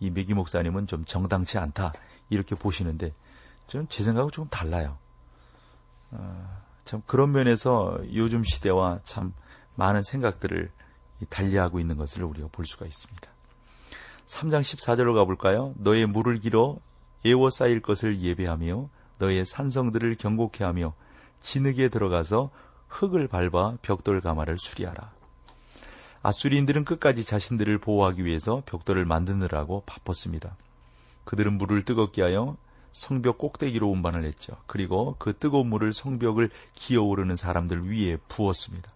이 0.00 0.10
메기 0.10 0.34
목사님은 0.34 0.86
좀 0.86 1.04
정당치 1.04 1.58
않다 1.58 1.92
이렇게 2.30 2.54
보시는데 2.54 3.12
저는 3.66 3.88
제 3.88 4.02
생각하고 4.02 4.30
조금 4.30 4.48
달라요. 4.50 4.98
어, 6.10 6.63
참 6.84 7.02
그런 7.06 7.32
면에서 7.32 7.98
요즘 8.12 8.42
시대와 8.42 9.00
참 9.04 9.32
많은 9.76 10.02
생각들을 10.02 10.70
달리하고 11.28 11.80
있는 11.80 11.96
것을 11.96 12.24
우리가 12.24 12.48
볼 12.52 12.66
수가 12.66 12.86
있습니다. 12.86 13.30
3장 14.26 14.60
14절로 14.60 15.14
가볼까요? 15.14 15.74
너의 15.76 16.06
물을 16.06 16.38
길어 16.38 16.78
애워 17.24 17.50
쌓일 17.50 17.80
것을 17.80 18.20
예배하며 18.20 18.88
너의 19.18 19.44
산성들을 19.44 20.16
경곡해 20.16 20.64
하며 20.64 20.94
진흙에 21.40 21.88
들어가서 21.88 22.50
흙을 22.88 23.28
밟아 23.28 23.78
벽돌 23.82 24.20
가마를 24.20 24.58
수리하라. 24.58 25.12
아수리인들은 26.22 26.84
끝까지 26.84 27.24
자신들을 27.24 27.78
보호하기 27.78 28.24
위해서 28.24 28.62
벽돌을 28.64 29.04
만드느라고 29.04 29.82
바빴습니다. 29.84 30.56
그들은 31.24 31.58
물을 31.58 31.84
뜨겁게 31.84 32.22
하여 32.22 32.56
성벽 32.94 33.38
꼭대기로 33.38 33.88
운반을 33.88 34.24
했죠. 34.24 34.56
그리고 34.66 35.16
그 35.18 35.36
뜨거운 35.36 35.66
물을 35.66 35.92
성벽을 35.92 36.48
기어오르는 36.74 37.34
사람들 37.34 37.90
위에 37.90 38.18
부었습니다. 38.28 38.88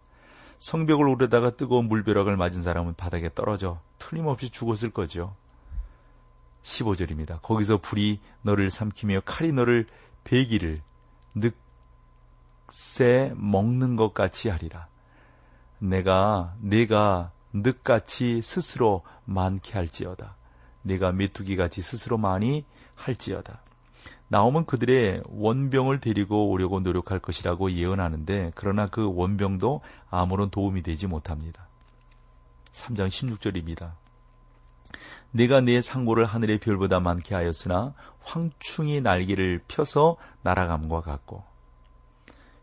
성벽을 0.61 1.09
오르다가 1.09 1.51
뜨거운 1.51 1.89
물벼락을 1.89 2.37
맞은 2.37 2.63
사람은 2.63 2.95
바닥에 2.95 3.29
떨어져 3.35 3.81
틀림없이 3.99 4.51
죽었을 4.51 4.91
거죠. 4.91 5.35
15절입니다. 6.63 7.43
거기서 7.43 7.79
불이 7.79 8.21
너를 8.43 8.71
삼키며 8.71 9.23
칼이 9.25 9.51
너를 9.53 9.87
베기를 10.23 10.81
늑새 11.35 13.33
먹는 13.35 13.97
것 13.97 14.15
같이 14.15 14.49
하리라. 14.49 14.87
내가 15.81 16.55
내가 16.61 17.33
늑같이 17.53 18.43
스스로 18.43 19.03
많게 19.25 19.73
할지어다. 19.73 20.37
내가 20.83 21.11
메뚜기같이 21.11 21.83
스스로 21.83 22.17
많이 22.17 22.65
할지어다. 22.95 23.63
나오면 24.29 24.67
그들의 24.67 25.23
원병을 25.27 26.01
데리고 26.01 26.51
오려고 26.51 26.81
노력할 26.81 27.19
것이라고 27.19 27.73
예언하는데 27.73 28.53
그러나 28.55 28.87
그 28.87 29.11
원병도 29.15 29.81
아무런 30.11 30.51
도움이 30.51 30.83
되지 30.83 31.07
못합니다. 31.07 31.67
3장 32.73 33.09
16절입니다. 33.09 33.93
내가 35.31 35.61
내 35.61 35.81
상고를 35.81 36.25
하늘의 36.25 36.61
별보다 36.61 37.01
많게 37.01 37.35
하였으나 37.35 37.95
황충이 38.23 39.01
날개를 39.01 39.61
펴서 39.69 40.17
날아감과 40.43 41.01
같고 41.01 41.43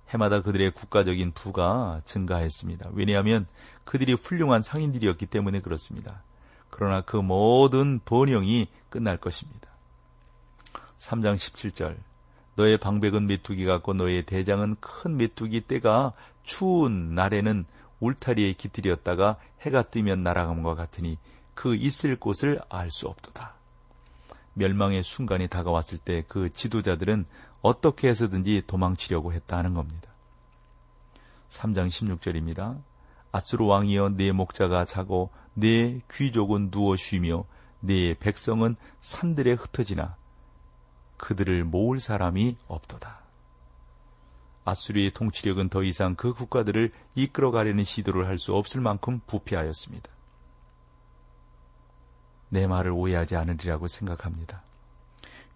해마다 0.10 0.42
그들의 0.42 0.72
국가적인 0.72 1.32
부가 1.32 2.02
증가했습니다. 2.06 2.92
왜냐하면 2.94 3.48
그들이 3.84 4.14
훌륭한 4.14 4.62
상인들이었기 4.62 5.26
때문에 5.26 5.62
그렇습니다. 5.62 6.24
그러나 6.70 7.02
그 7.02 7.18
모든 7.18 8.00
번영이 8.00 8.68
끝날 8.90 9.18
것입니다. 9.18 9.75
3장 11.00 11.36
17절 11.36 11.98
너의 12.56 12.78
방백은 12.78 13.28
메뚜기 13.28 13.66
같고 13.66 13.94
너의 13.94 14.26
대장은 14.26 14.78
큰 14.80 15.18
메뚜기 15.18 15.62
때가 15.62 16.14
추운 16.44 17.16
날에는 17.16 17.66
울타리에 18.00 18.54
깃들였다가 18.54 19.38
해가 19.62 19.84
뜨면 19.84 20.24
날아감과 20.24 20.76
같으니 20.76 21.18
그 21.54 21.76
있을 21.76 22.18
곳을 22.18 22.60
알 22.70 22.90
수 22.92 23.08
없도다. 23.08 23.54
멸망의 24.54 25.04
순간이 25.04 25.48
다가왔을 25.48 25.98
때 25.98 26.24
그 26.28 26.52
지도자들은 26.52 27.26
어떻게 27.62 28.08
해서든지 28.08 28.64
도망치려고 28.68 29.34
했다는 29.34 29.74
겁니다. 29.74 30.10
3장 31.50 31.88
16절입니다. 31.88 32.82
아수르 33.32 33.66
왕이여 33.66 34.10
내 34.16 34.32
목자가 34.32 34.86
자고 34.86 35.30
내 35.54 36.00
귀족은 36.12 36.72
누워 36.72 36.96
쉬며 36.96 37.46
내 37.80 38.14
백성은 38.14 38.76
산들에 39.02 39.54
흩어지나 39.54 40.16
그들을 41.26 41.64
모을 41.64 42.00
사람이 42.00 42.56
없도다. 42.68 43.22
아수리의 44.64 45.10
통치력은 45.10 45.70
더 45.70 45.82
이상 45.82 46.14
그 46.14 46.34
국가들을 46.34 46.92
이끌어가려는 47.16 47.84
시도를 47.84 48.28
할 48.28 48.38
수 48.38 48.54
없을 48.56 48.80
만큼 48.80 49.20
부패하였습니다. 49.26 50.08
내 52.50 52.68
말을 52.68 52.92
오해하지 52.92 53.38
않으리라고 53.38 53.88
생각합니다. 53.88 54.62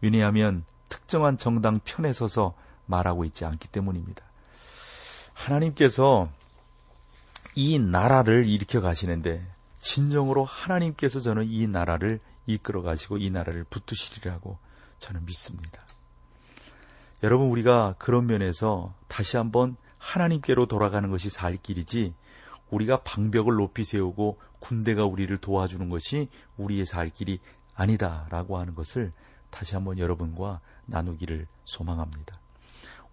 왜냐하면 0.02 0.66
특정한 0.90 1.38
정당 1.38 1.80
편에 1.84 2.14
서서 2.14 2.56
말하고 2.88 3.24
있지 3.26 3.46
않기 3.46 3.68
때문입니다. 3.68 4.24
하나님께서 5.34 6.30
이 7.54 7.78
나라를 7.78 8.48
일으켜 8.48 8.82
가시는데 8.82 9.46
진정으로 9.78 10.46
하나님께서 10.46 11.20
저는 11.20 11.46
이 11.48 11.68
나라를 11.68 12.20
이끌어 12.48 12.82
가시고 12.82 13.18
이 13.18 13.30
나라를 13.30 13.66
붙드시리라고 13.66 14.58
저는 15.00 15.26
믿습니다. 15.26 15.82
여러분 17.24 17.48
우리가 17.48 17.96
그런 17.98 18.28
면에서 18.28 18.94
다시 19.08 19.38
한번 19.38 19.76
하나님께로 19.98 20.68
돌아가는 20.68 21.10
것이 21.10 21.30
살 21.30 21.58
길이지 21.58 22.14
우리가 22.70 23.02
방벽을 23.02 23.56
높이 23.56 23.84
세우고 23.84 24.40
군대가 24.60 25.06
우리를 25.06 25.36
도와주는 25.38 25.90
것이 25.90 26.30
우리의 26.58 26.86
살 26.86 27.10
길이 27.10 27.40
아니다라고 27.76 28.58
하는 28.58 28.76
것을 28.76 29.12
다시 29.50 29.76
한번 29.76 29.98
여러분과 29.98 30.62
나누기를 30.86 31.48
소망합니다. 31.66 32.40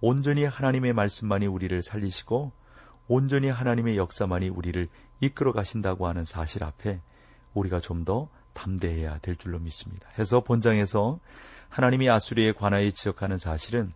온전히 0.00 0.44
하나님의 0.44 0.92
말씀만이 0.92 1.46
우리를 1.46 1.82
살리시고 1.82 2.52
온전히 3.08 3.48
하나님의 3.48 3.96
역사만이 3.96 4.48
우리를 4.50 4.88
이끌어 5.20 5.52
가신다고 5.52 6.06
하는 6.06 6.24
사실 6.24 6.62
앞에 6.62 7.00
우리가 7.54 7.80
좀 7.80 8.04
더 8.04 8.28
담대해야 8.56 9.18
될 9.18 9.36
줄로 9.36 9.58
믿습니다. 9.58 10.08
해서 10.18 10.40
본장에서 10.40 11.20
하나님이 11.68 12.08
아수리에 12.10 12.52
관하여 12.52 12.90
지적하는 12.90 13.38
사실은 13.38 13.92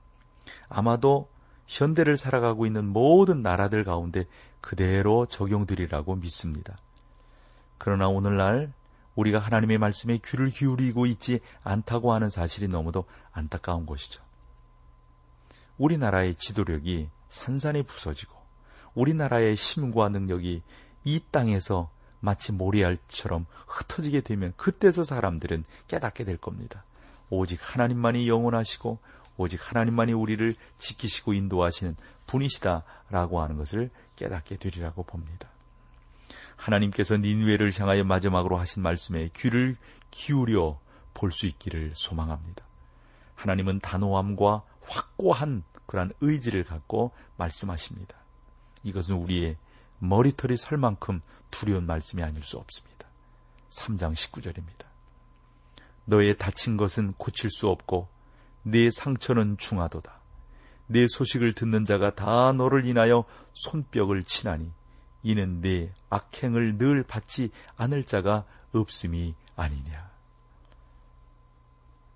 아마도 0.68 1.28
현대를 1.66 2.16
살아가고 2.16 2.66
있는 2.66 2.86
모든 2.86 3.42
나라들 3.42 3.84
가운데 3.84 4.26
그대로 4.60 5.26
적용되리라고 5.26 6.16
믿습니다. 6.16 6.78
그러나 7.78 8.08
오늘날 8.08 8.72
우리가 9.14 9.38
하나님의 9.38 9.78
말씀에 9.78 10.18
귀를 10.24 10.48
기울이고 10.48 11.06
있지 11.06 11.40
않다고 11.62 12.12
하는 12.12 12.28
사실이 12.28 12.68
너무도 12.68 13.04
안타까운 13.32 13.86
것이죠. 13.86 14.22
우리나라의 15.78 16.34
지도력이 16.34 17.08
산산이 17.28 17.84
부서지고 17.84 18.36
우리나라의 18.94 19.54
힘과 19.54 20.08
능력이 20.10 20.62
이 21.04 21.20
땅에서 21.30 21.90
마치 22.20 22.52
모리알처럼 22.52 23.46
흩어지게 23.66 24.20
되면 24.20 24.52
그때서 24.56 25.04
사람들은 25.04 25.64
깨닫게 25.88 26.24
될 26.24 26.36
겁니다. 26.36 26.84
오직 27.30 27.58
하나님만이 27.62 28.28
영원하시고 28.28 28.98
오직 29.36 29.60
하나님만이 29.70 30.12
우리를 30.12 30.54
지키시고 30.76 31.32
인도하시는 31.32 31.96
분이시다라고 32.26 33.40
하는 33.40 33.56
것을 33.56 33.90
깨닫게 34.16 34.56
되리라고 34.56 35.02
봅니다. 35.04 35.48
하나님께서 36.56 37.16
닌웨를 37.16 37.72
향하여 37.78 38.04
마지막으로 38.04 38.58
하신 38.58 38.82
말씀에 38.82 39.30
귀를 39.34 39.76
기울여 40.10 40.78
볼 41.14 41.32
수 41.32 41.46
있기를 41.46 41.92
소망합니다. 41.94 42.64
하나님은 43.34 43.80
단호함과 43.80 44.62
확고한 44.82 45.64
그러한 45.86 46.12
의지를 46.20 46.64
갖고 46.64 47.12
말씀하십니다. 47.36 48.14
이것은 48.84 49.16
우리의 49.16 49.56
머리털이 49.98 50.56
설 50.56 50.78
만큼 50.78 51.20
두려운 51.50 51.86
말씀이 51.86 52.22
아닐 52.22 52.42
수 52.42 52.58
없습니다. 52.58 53.06
3장 53.70 54.14
19절입니다. 54.14 54.89
너의 56.10 56.36
다친 56.36 56.76
것은 56.76 57.12
고칠 57.14 57.50
수 57.50 57.68
없고 57.68 58.08
네 58.62 58.90
상처는 58.90 59.56
중하도다. 59.56 60.20
네 60.88 61.06
소식을 61.08 61.52
듣는 61.54 61.84
자가 61.84 62.14
다 62.16 62.52
너를 62.52 62.84
인하여 62.84 63.24
손뼉을 63.54 64.24
치나니 64.24 64.72
이는 65.22 65.60
네 65.60 65.92
악행을 66.10 66.78
늘 66.78 67.04
받지 67.04 67.50
않을 67.76 68.04
자가 68.04 68.44
없음이 68.72 69.34
아니냐. 69.54 70.10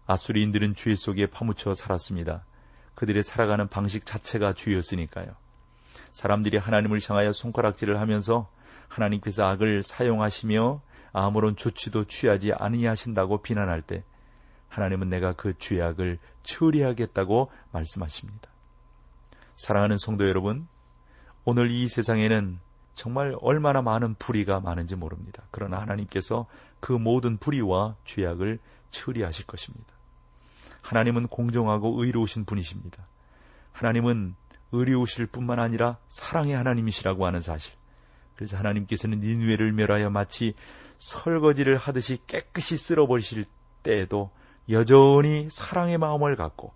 아수리인들은 0.07 0.74
죄 0.74 0.94
속에 0.96 1.26
파묻혀 1.26 1.72
살았습니다. 1.72 2.44
그들의 2.96 3.22
살아가는 3.22 3.68
방식 3.68 4.04
자체가 4.04 4.54
죄였으니까요. 4.54 5.28
사람들이 6.12 6.59
하나님을 6.59 6.98
향하여 7.09 7.33
손가락질을 7.33 8.00
하면서 8.00 8.50
하나님께서 8.88 9.44
악을 9.44 9.83
사용하시며 9.83 10.83
아무런 11.14 11.57
조치도 11.57 12.05
취하지 12.05 12.53
아니하신다고 12.53 13.40
비난할 13.40 13.81
때 13.81 14.05
하나님은 14.68 15.09
내가 15.09 15.33
그 15.33 15.57
죄악을 15.57 16.18
처리하겠다고 16.42 17.50
말씀하십니다. 17.70 18.50
사랑하는 19.55 19.96
성도 19.96 20.29
여러분, 20.29 20.66
오늘 21.44 21.70
이 21.70 21.87
세상에는 21.88 22.59
정말 22.94 23.37
얼마나 23.40 23.81
많은 23.81 24.14
불의가 24.16 24.59
많은지 24.61 24.96
모릅니다. 24.96 25.44
그러나 25.53 25.81
하나님께서 25.81 26.46
그 26.81 26.92
모든 26.92 27.38
불의와 27.38 27.96
죄악을 28.05 28.59
처리하실 28.90 29.46
것입니다. 29.46 29.94
하나님은 30.83 31.29
공정하고 31.29 32.03
의로우신 32.03 32.44
분이십니다. 32.44 33.07
하나님은 33.72 34.35
의로우실 34.72 35.27
뿐만 35.27 35.61
아니라 35.61 35.98
사랑의 36.09 36.57
하나님이시라고 36.57 37.24
하는 37.24 37.40
사실. 37.40 37.77
그래서 38.35 38.57
하나님께서는 38.57 39.20
니누에를 39.20 39.72
멸하여 39.72 40.11
마치 40.11 40.55
설거지를 40.98 41.76
하듯이 41.76 42.18
깨끗이 42.26 42.76
쓸어버리실 42.76 43.44
때에도 43.83 44.30
여전히 44.70 45.48
사랑의 45.50 45.98
마음을 45.98 46.37
갖고 46.37 46.72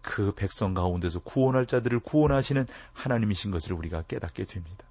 그 0.00 0.32
백성 0.34 0.74
가운데서 0.74 1.20
구원할 1.20 1.66
자들을 1.66 2.00
구원하시는 2.00 2.66
하나님이신 2.92 3.50
것을 3.52 3.74
우리가 3.74 4.02
깨닫게 4.02 4.44
됩니다. 4.44 4.84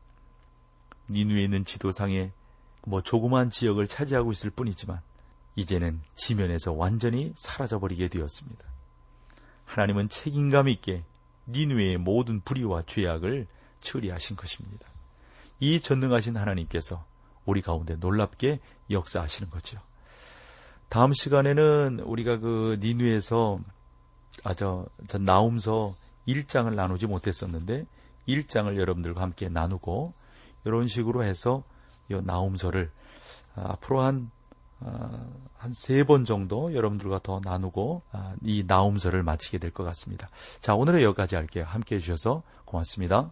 니누에 1.09 1.43
있는 1.43 1.65
지도상에 1.65 2.31
뭐 2.85 3.01
조그만 3.01 3.49
지역을 3.49 3.87
차지하고 3.87 4.31
있을 4.31 4.49
뿐이지만 4.49 5.01
이제는 5.55 6.01
지면에서 6.15 6.71
완전히 6.71 7.33
사라져버리게 7.35 8.07
되었습니다. 8.07 8.63
하나님은 9.65 10.09
책임감 10.09 10.69
있게 10.69 11.03
니누의 11.47 11.97
모든 11.97 12.39
불의와 12.41 12.83
죄악을 12.85 13.47
처리하신 13.81 14.37
것입니다. 14.37 14.87
이 15.59 15.81
전능하신 15.81 16.37
하나님께서 16.37 17.05
우리 17.45 17.61
가운데 17.61 17.95
놀랍게 17.95 18.59
역사하시는 18.89 19.49
거죠. 19.49 19.79
다음 20.89 21.13
시간에는 21.13 22.01
우리가 22.01 22.39
그 22.39 22.77
니누에서 22.81 23.59
아저 24.43 24.85
저 25.07 25.17
나움서 25.17 25.95
1장을 26.27 26.73
나누지 26.73 27.07
못했었는데 27.07 27.85
1장을 28.27 28.77
여러분들과 28.77 29.21
함께 29.21 29.49
나누고 29.49 30.13
이런 30.65 30.87
식으로 30.87 31.23
해서 31.23 31.63
이 32.09 32.19
나훔서를 32.21 32.91
앞으로 33.55 34.01
한 34.01 34.31
어, 34.79 35.29
한세 35.57 36.03
번 36.05 36.25
정도 36.25 36.73
여러분들과 36.73 37.19
더 37.21 37.39
나누고 37.43 38.01
아, 38.11 38.33
이 38.41 38.63
나훔서를 38.65 39.21
마치게 39.21 39.59
될 39.59 39.71
것 39.71 39.83
같습니다. 39.83 40.29
자, 40.59 40.73
오늘은 40.73 41.03
여기까지 41.03 41.35
할게요. 41.35 41.65
함께 41.67 41.95
해주셔서 41.95 42.41
고맙습니다. 42.65 43.31